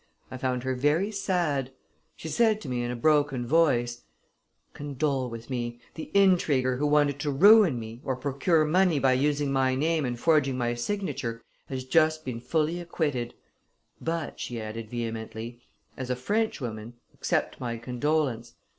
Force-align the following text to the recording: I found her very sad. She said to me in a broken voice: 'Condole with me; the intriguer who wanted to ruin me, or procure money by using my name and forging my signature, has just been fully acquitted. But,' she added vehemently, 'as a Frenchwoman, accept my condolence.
I 0.31 0.37
found 0.37 0.63
her 0.63 0.73
very 0.73 1.11
sad. 1.11 1.71
She 2.15 2.27
said 2.27 2.59
to 2.61 2.67
me 2.67 2.81
in 2.81 2.89
a 2.89 2.95
broken 2.95 3.45
voice: 3.45 4.01
'Condole 4.73 5.29
with 5.29 5.51
me; 5.51 5.79
the 5.93 6.09
intriguer 6.15 6.77
who 6.77 6.87
wanted 6.87 7.19
to 7.19 7.29
ruin 7.29 7.77
me, 7.79 8.01
or 8.03 8.15
procure 8.15 8.65
money 8.65 8.97
by 8.97 9.13
using 9.13 9.51
my 9.51 9.75
name 9.75 10.03
and 10.03 10.19
forging 10.19 10.57
my 10.57 10.73
signature, 10.73 11.43
has 11.67 11.83
just 11.83 12.25
been 12.25 12.39
fully 12.39 12.79
acquitted. 12.81 13.35
But,' 14.01 14.39
she 14.39 14.59
added 14.59 14.89
vehemently, 14.89 15.61
'as 15.95 16.09
a 16.09 16.15
Frenchwoman, 16.15 16.95
accept 17.13 17.59
my 17.59 17.77
condolence. 17.77 18.55